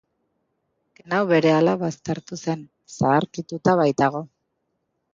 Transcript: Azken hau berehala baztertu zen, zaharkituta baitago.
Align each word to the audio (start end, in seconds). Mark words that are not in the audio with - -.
Azken 0.95 1.15
hau 1.17 1.19
berehala 1.33 1.77
baztertu 1.83 2.41
zen, 2.47 2.67
zaharkituta 2.99 3.81
baitago. 3.85 4.27